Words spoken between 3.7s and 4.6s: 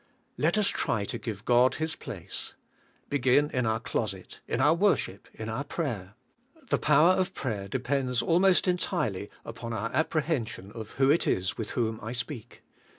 closet, in